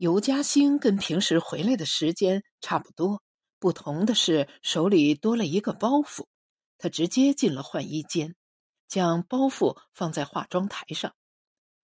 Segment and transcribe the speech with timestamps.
[0.00, 3.22] 尤嘉兴跟平时回来的时间差不多，
[3.58, 6.24] 不同的是手里多了一个包袱。
[6.78, 8.34] 他直接进了换衣间，
[8.88, 11.14] 将包袱放在化妆台上。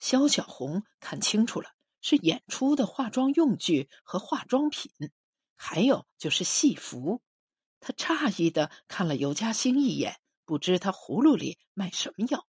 [0.00, 1.70] 肖小红看清楚了，
[2.00, 4.90] 是演出的化妆用具和化妆品，
[5.54, 7.22] 还有就是戏服。
[7.78, 12.48] 他诧异的看了尤嘉兴一眼，不知他葫芦里卖什么药。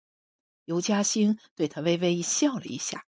[0.67, 3.07] 尤嘉兴对他微微笑了一下。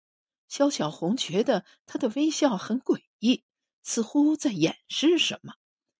[0.50, 3.44] 肖小红觉得他的微笑很诡异，
[3.84, 5.54] 似乎在掩饰什么，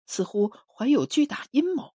[0.07, 1.95] 似乎怀有巨大阴谋。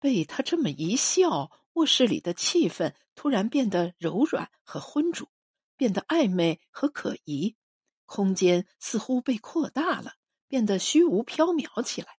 [0.00, 5.30] 被他这么一笑，卧室里的气氛突然变得柔软和浑浊，
[5.76, 7.56] 变得暧昧和可疑。
[8.04, 10.14] 空间似乎被扩大了，
[10.48, 12.18] 变得虚无缥缈起来。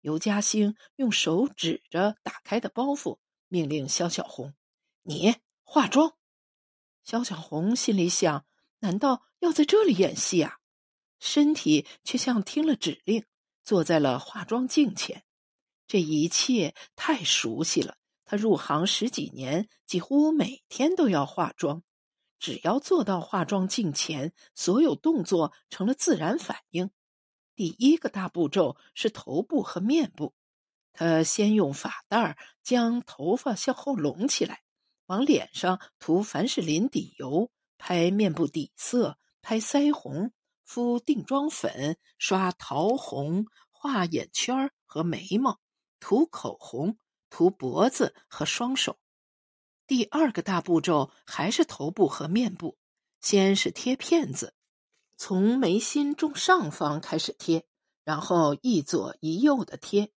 [0.00, 4.54] 尤嘉兴用手指着打开的包袱，命令肖小红
[5.04, 6.14] ：“你化妆。”
[7.08, 8.44] 肖小红心里想：
[8.80, 10.58] 难道要在这里演戏啊？
[11.18, 13.24] 身体却像听了指令，
[13.62, 15.24] 坐在了化妆镜前。
[15.86, 17.96] 这一切太熟悉了。
[18.26, 21.82] 他入行十几年，几乎每天都要化妆。
[22.38, 26.90] 只要坐到化妆镜前，所有动作成了自然反应。
[27.54, 30.34] 第一个大步骤是头部和面部。
[30.92, 34.60] 他先用发带将头发向后拢起来。
[35.08, 40.32] 往脸上涂凡士林底油，拍面部底色，拍腮红，
[40.64, 45.60] 敷定妆粉，刷桃红，画眼圈和眉毛，
[45.98, 46.98] 涂口红，
[47.30, 48.98] 涂脖子和双手。
[49.86, 52.76] 第二个大步骤还是头部和面部，
[53.22, 54.52] 先是贴片子，
[55.16, 57.64] 从眉心中上方开始贴，
[58.04, 60.12] 然后一左一右的贴。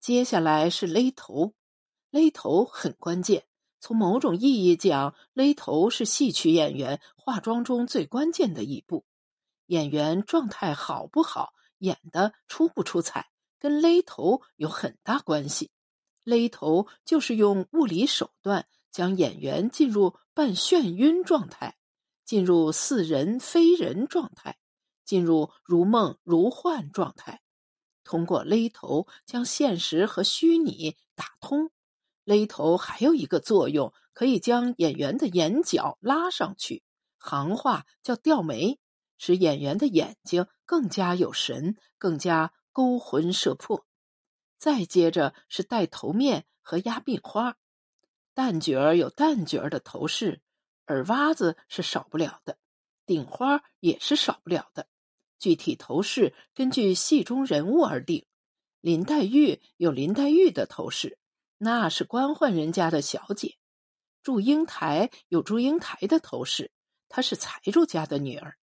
[0.00, 1.52] 接下来是勒头，
[2.08, 3.44] 勒头很关键。
[3.82, 9.04] 从某种意义讲，勒头是戏曲演员化妆中最关键的一步。
[9.66, 15.72] 演员状态好不好，演的出不出彩，跟勒头有很大关系。
[16.22, 21.76] 勒头就是用物理手段将演员进入半眩晕状态，
[22.24, 24.58] 进入似人非人状态，
[25.04, 27.42] 进入如梦如幻状态，
[28.04, 31.72] 通过勒头将现实和虚拟打通。
[32.24, 36.82] 勒头还有一个作用，可以将演员的眼角拉上去，
[37.18, 38.78] 行话叫吊眉，
[39.18, 43.84] 使演员的眼睛更加有神，更加勾魂摄魄。
[44.56, 47.56] 再接着是戴头面和压鬓花，
[48.34, 50.40] 旦角儿有旦角儿的头饰，
[50.86, 52.56] 耳挖子是少不了的，
[53.04, 54.86] 顶花也是少不了的。
[55.40, 58.24] 具体头饰根据戏中人物而定，
[58.80, 61.18] 林黛玉有林黛玉的头饰。
[61.64, 63.56] 那是官宦人家的小姐，
[64.20, 66.72] 祝英台有祝英台的头饰，
[67.08, 68.58] 她是财主家的女儿，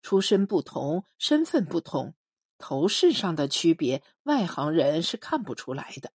[0.00, 2.14] 出身不同，身份不同，
[2.56, 6.12] 头饰上的区别，外行人是看不出来的。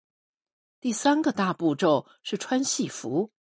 [0.80, 3.34] 第三个大步骤是穿戏服，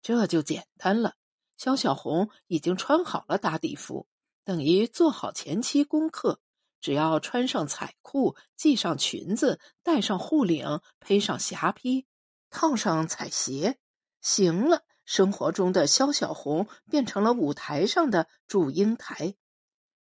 [0.00, 1.16] 这就简单了。
[1.58, 4.06] 肖小红已经穿好了打底服，
[4.42, 6.40] 等于做好前期功课，
[6.80, 12.06] 只要穿上彩裤，系上裙子，戴上护领，披上霞披。
[12.52, 13.80] 套上彩鞋，
[14.20, 14.84] 行了。
[15.04, 19.34] 生活中的肖小红变成了舞台上的祝英台。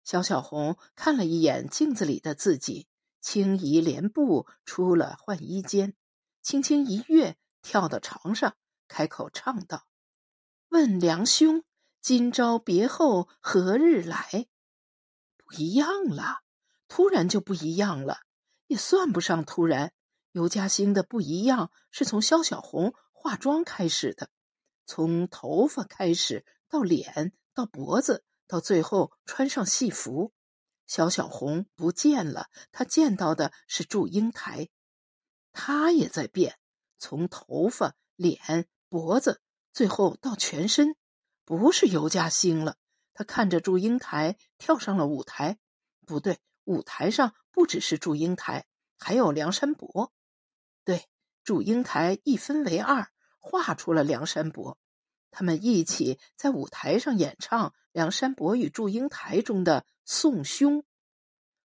[0.03, 2.88] 肖小红看了一眼镜子里的自己，
[3.19, 5.95] 轻移莲步出了换衣间，
[6.44, 8.56] 轻轻一跃，跳到床上，
[8.88, 9.88] 开口唱道
[10.69, 11.63] ：“问梁兄，
[12.00, 14.47] 今朝别后何日来？”
[15.35, 16.41] 不一样了，
[16.88, 18.19] 突然就不一样了，
[18.68, 19.94] 也算不上突然。
[20.31, 24.30] 尤嘉兴的不一样是从肖小红化妆开始的，
[24.86, 30.31] 从头发开始，到脸，到脖子，到最后穿上戏服。
[30.88, 34.69] 肖小红不见了，他见到的是祝英台，
[35.52, 36.58] 他也在变，
[36.98, 39.42] 从头发、脸、脖子，
[39.74, 40.96] 最后到全身，
[41.44, 42.78] 不是尤嘉兴了。
[43.13, 45.59] 他看着祝英台跳上了舞台，
[46.06, 48.66] 不对，舞台上不只是祝英台，
[48.98, 50.13] 还有梁山伯。
[50.83, 51.06] 对，
[51.44, 54.78] 祝英台一分为二，画出了梁山伯，
[55.30, 60.83] 他们一起在舞台上演唱《梁山伯与祝英台》中的宋兄，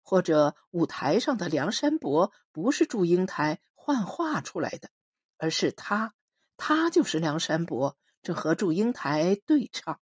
[0.02, 4.90] 或者舞台上的梁山伯不是祝英台幻化出来的，
[5.38, 6.14] 而是他，
[6.56, 10.00] 他就是梁山伯，正和祝英台对唱。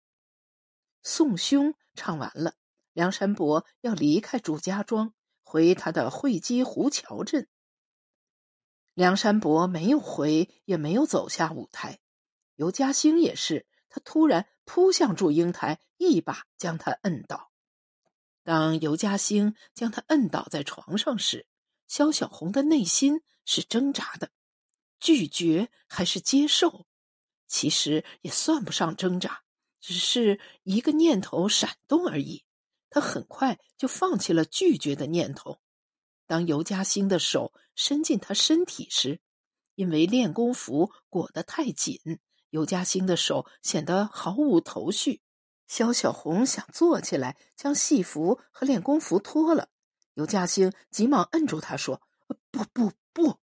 [1.01, 2.53] 宋兄唱完了，
[2.91, 5.13] 梁山伯要离开祝家庄，
[5.43, 7.47] 回他的会稽湖桥镇。
[8.97, 11.99] 梁山伯没有回，也没有走下舞台。
[12.55, 17.51] 尤嘉兴也是，他突然扑向祝英台，一把将他摁倒。
[18.41, 21.45] 当尤嘉兴将他摁倒在床上时，
[21.87, 24.31] 肖小红的内心是挣扎的，
[24.99, 26.87] 拒绝还是接受？
[27.45, 29.43] 其实也算不上挣扎，
[29.79, 32.43] 只是一个念头闪动而已。
[32.89, 35.59] 他很快就放弃了拒绝的念头。
[36.27, 39.21] 当尤嘉兴的手伸进他身体时，
[39.75, 42.19] 因为练功服裹得太紧，
[42.49, 45.21] 尤嘉兴的手显得毫无头绪。
[45.67, 49.69] 肖小红想坐起来，将戏服和练功服脱了。
[50.13, 52.01] 尤嘉兴急忙摁住他，说
[52.51, 53.39] ：“不不不！”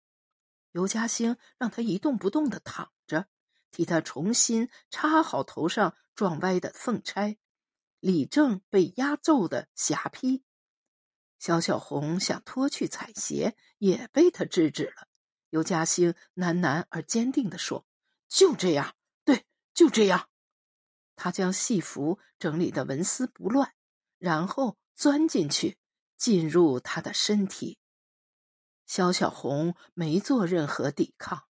[0.72, 3.26] 尤嘉兴让他一动不动的躺着，
[3.70, 7.38] 替他重新插好头上撞歪的凤钗，
[8.00, 10.42] 理正被压皱的霞帔。
[11.38, 15.08] 肖小红想脱去彩鞋，也被他制止了。
[15.50, 17.86] 尤嘉兴喃喃而坚定地说
[18.28, 18.94] ：“就这样，
[19.24, 20.28] 对，就这样。”
[21.16, 23.72] 他将戏服整理得纹丝不乱，
[24.18, 25.78] 然后钻进去，
[26.16, 27.78] 进入他的身体。
[28.86, 31.44] 肖小红没做任何抵抗，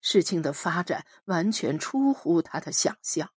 [0.00, 3.32] 事情的发展完全出乎他的想象。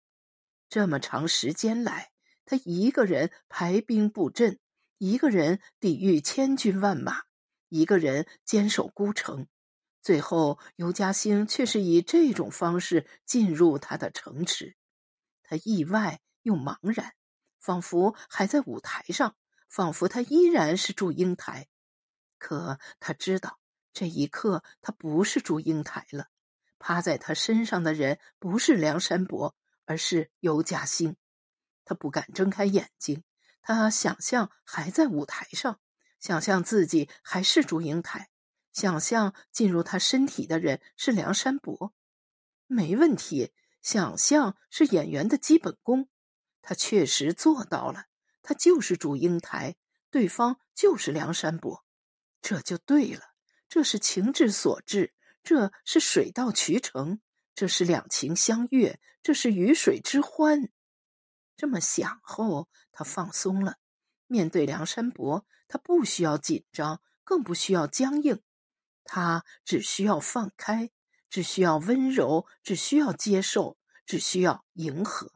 [0.68, 2.10] 这么长时间来，
[2.44, 4.58] 他一个人排兵布阵，
[4.98, 7.22] 一个人抵御千军万马，
[7.68, 9.46] 一个人坚守孤城。
[10.00, 14.76] 最后，尤嘉兴却是以这种方式进入他的城池，
[15.42, 17.14] 他意外又茫然，
[17.58, 19.34] 仿佛还在舞台上，
[19.68, 21.68] 仿佛他依然是祝英台。
[22.38, 23.58] 可他知道，
[23.92, 26.28] 这一刻他不是祝英台了，
[26.78, 29.56] 趴在他身上的人不是梁山伯，
[29.86, 31.16] 而是尤嘉兴。
[31.86, 33.24] 他不敢睁开眼睛，
[33.66, 35.80] 他想象还在舞台上，
[36.20, 38.28] 想象自己还是祝英台。
[38.74, 41.94] 想象进入他身体的人是梁山伯，
[42.66, 43.52] 没问题。
[43.80, 46.08] 想象是演员的基本功，
[46.60, 48.04] 他确实做到了。
[48.42, 49.76] 他就是祝英台，
[50.10, 51.84] 对方就是梁山伯，
[52.42, 53.32] 这就对了。
[53.68, 57.20] 这是情之所至，这是水到渠成，
[57.54, 60.68] 这是两情相悦，这是鱼水之欢。
[61.56, 63.76] 这么想后，他放松了。
[64.26, 68.42] 面对梁山伯，他不需要紧张，更不需要僵硬。
[69.04, 70.90] 他只需要放开，
[71.28, 75.32] 只需要温柔，只需要接受，只需要迎合。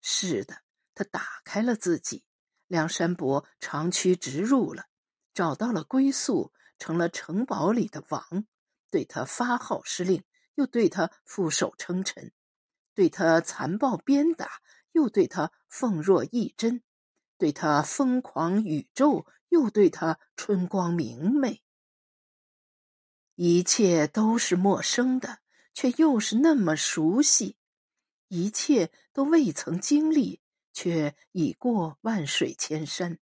[0.00, 0.62] 是的，
[0.94, 2.24] 他打开了自己。
[2.66, 4.86] 梁山伯长驱直入了，
[5.34, 8.46] 找到了归宿，成了城堡里的王。
[8.90, 10.24] 对他发号施令，
[10.54, 12.30] 又对他俯首称臣；
[12.94, 14.62] 对他残暴鞭打，
[14.94, 16.80] 又对他奉若一针；
[17.36, 21.62] 对他疯狂宇宙，又对他春光明媚。
[23.34, 25.40] 一切都是陌生的，
[25.72, 27.56] 却又是那么熟悉；
[28.28, 30.40] 一切都未曾经历，
[30.72, 33.18] 却已过万水千山。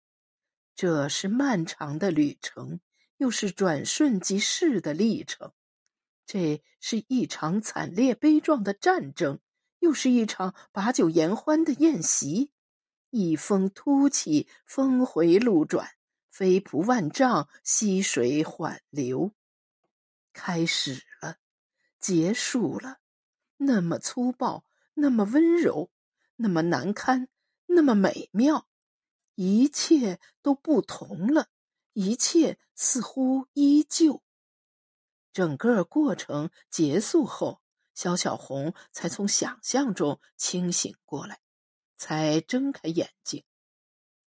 [0.75, 2.81] 这是漫长的旅程，
[3.17, 5.53] 又是转瞬即逝的历程。
[6.27, 9.41] 这是一场惨烈悲壮的战争，
[9.83, 12.53] 又是一场把酒言欢的宴席。
[13.11, 15.85] 一峰突起，峰回路转；
[16.31, 19.33] 飞瀑万丈，溪水缓流。
[20.33, 21.39] 开始了，
[21.99, 23.01] 结束了，
[23.57, 24.65] 那么粗暴，
[24.95, 25.91] 那么温柔，
[26.37, 27.29] 那么难堪，
[27.67, 28.69] 那么美妙，
[29.35, 31.49] 一切都不同了，
[31.93, 34.23] 一切似乎依旧。
[35.33, 37.62] 整个过程结束后，
[37.95, 41.41] 肖小红才从想象中清醒过来，
[41.97, 43.45] 才睁开眼睛。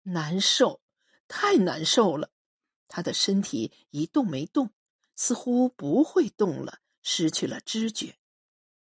[0.03, 0.81] 难受，
[1.27, 2.31] 太难受了，
[2.87, 4.71] 她的身体一动没动。
[5.15, 8.17] 似乎不会动了，失去了知觉。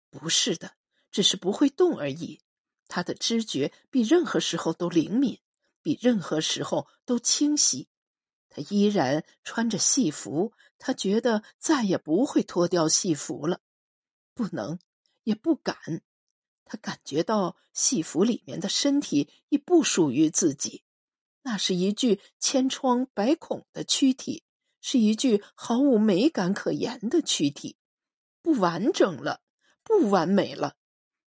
[0.09, 0.73] 不是的，
[1.11, 2.41] 只是不会动而已。
[2.89, 5.41] 他的知觉比任何时候都灵敏，
[5.83, 7.91] 比任何时候都清晰。
[8.49, 13.61] 他依然穿着戏服，他觉得再也不会脱掉戏服了，
[14.37, 14.79] 不能，
[15.25, 16.03] 也不敢。
[16.65, 20.85] 他感觉到戏服里面的身体已不属于自己，
[21.43, 24.45] 那是一具千疮百孔的躯体。
[24.83, 27.77] 是一具毫无美感可言的躯体，
[28.41, 29.41] 不完整了，
[29.83, 30.77] 不完美了。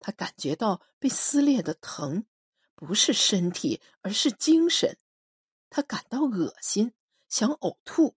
[0.00, 2.26] 他感觉到被撕裂的疼，
[2.75, 4.99] 不是身体，而是精神。
[5.71, 6.93] 他感到恶心，
[7.31, 8.17] 想呕吐，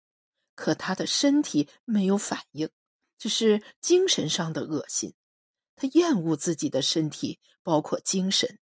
[0.53, 2.69] 可他的身体没有反应，
[3.21, 5.13] 只是精神上的恶心。
[5.75, 8.57] 他厌恶自己的身体，包括精神，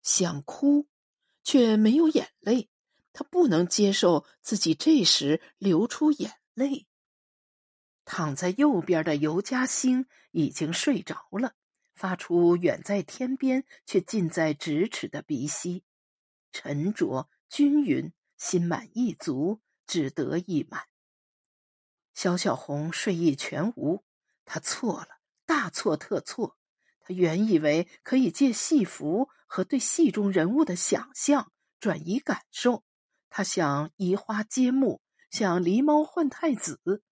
[0.00, 0.88] 想哭，
[1.44, 2.70] 却没有眼泪。
[3.12, 6.86] 他不能接受自己这时流出眼泪。
[8.06, 11.52] 躺在右边的尤嘉兴已经睡着了，
[11.94, 15.84] 发出远在天边却近在咫尺的鼻息，
[16.50, 20.84] 沉着均匀，心满意足，只得意满。
[22.14, 24.04] 萧小红睡意全无，
[24.44, 25.08] 她错了，
[25.46, 26.56] 大错特错。
[27.00, 31.50] 她原以为可以借戏服和对戏中人物的想象
[31.80, 32.84] 转移感受，
[33.28, 35.00] 他想移花接木，
[35.30, 37.02] 想狸猫换太子，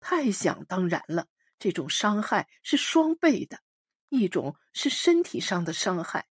[0.00, 1.28] 太想当然了。
[1.58, 3.60] 这种伤害是双倍的，
[4.08, 6.26] 一种是身体上的伤害。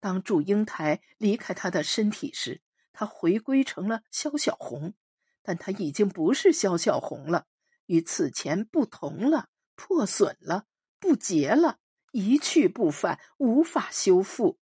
[0.00, 4.94] 当祝英台离开他的身体时，他回归成了萧小红，
[5.42, 7.46] 但他已经不是萧小红了，
[7.86, 10.66] 与此前不同了，破损了，
[10.98, 11.78] 不洁了。
[12.12, 14.60] 一去不返，无法修复。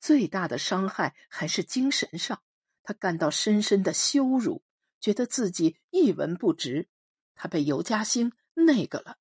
[0.00, 2.42] 最大的伤害还是精神上，
[2.82, 4.62] 他感到深深的羞辱，
[5.00, 6.88] 觉得自己一文不值。
[7.34, 9.16] 他被尤嘉兴那个了，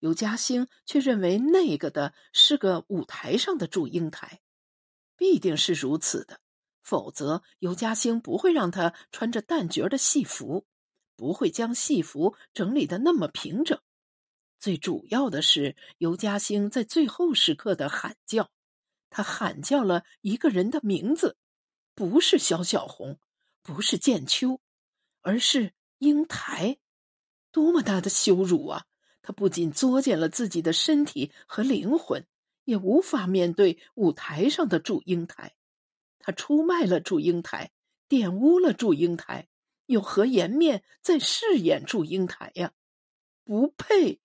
[0.00, 4.42] 尤嘉兴却认为那个的是个舞台上的祝英台，
[5.16, 6.40] 必定是如此的，
[6.82, 10.66] 否则尤嘉兴不会让他穿着旦角的戏服，
[11.22, 13.80] 不会将戏服整理的那么平整。
[14.58, 18.50] 最主要的是，尤嘉兴在最后时刻的喊叫，
[19.08, 21.36] 他喊叫了一个人的名字，
[21.94, 23.20] 不是萧小红，
[23.62, 24.60] 不是建秋，
[25.20, 26.78] 而是英台。
[27.52, 28.86] 多么大的羞辱啊！
[29.22, 32.26] 他不仅作践了自己的身体和灵魂，
[32.64, 35.54] 也无法面对舞台上的祝英台。
[36.18, 37.70] 他出卖了祝英台，
[38.08, 39.46] 玷污了祝英台，
[39.92, 42.72] 有何颜面再饰演祝英台呀？
[43.44, 44.21] 不配！